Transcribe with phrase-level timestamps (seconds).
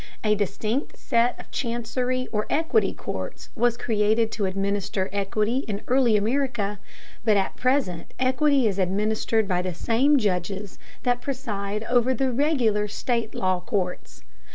[0.23, 6.17] A distinct set of chancery or equity courts was created to administer equity in early
[6.17, 6.79] America,
[7.23, 12.87] but at present equity is administered by the same judges that preside over the regular
[12.87, 14.23] state law courts.